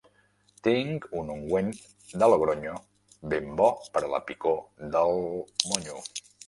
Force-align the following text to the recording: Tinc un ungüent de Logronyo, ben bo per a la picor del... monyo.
Tinc 0.67 1.05
un 1.19 1.29
ungüent 1.33 1.69
de 2.23 2.31
Logronyo, 2.33 2.75
ben 3.35 3.55
bo 3.61 3.71
per 3.95 4.07
a 4.09 4.13
la 4.17 4.25
picor 4.31 4.61
del... 4.97 5.27
monyo. 5.73 6.07